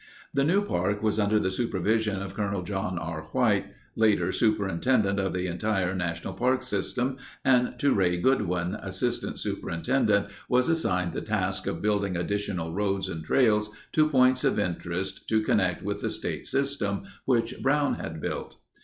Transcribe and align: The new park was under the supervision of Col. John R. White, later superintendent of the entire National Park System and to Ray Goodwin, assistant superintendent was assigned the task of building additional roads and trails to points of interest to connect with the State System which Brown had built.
The 0.33 0.43
new 0.43 0.63
park 0.65 1.03
was 1.03 1.19
under 1.19 1.37
the 1.37 1.51
supervision 1.51 2.23
of 2.23 2.33
Col. 2.33 2.63
John 2.63 2.97
R. 2.97 3.29
White, 3.33 3.67
later 3.95 4.31
superintendent 4.31 5.19
of 5.19 5.31
the 5.31 5.45
entire 5.45 5.93
National 5.93 6.33
Park 6.33 6.63
System 6.63 7.17
and 7.45 7.77
to 7.77 7.93
Ray 7.93 8.17
Goodwin, 8.17 8.73
assistant 8.81 9.37
superintendent 9.39 10.29
was 10.49 10.69
assigned 10.69 11.13
the 11.13 11.21
task 11.21 11.67
of 11.67 11.83
building 11.83 12.17
additional 12.17 12.73
roads 12.73 13.09
and 13.09 13.23
trails 13.23 13.69
to 13.91 14.09
points 14.09 14.43
of 14.43 14.57
interest 14.57 15.29
to 15.29 15.43
connect 15.43 15.83
with 15.83 16.01
the 16.01 16.09
State 16.09 16.47
System 16.47 17.03
which 17.25 17.61
Brown 17.61 17.93
had 17.99 18.19
built. 18.19 18.55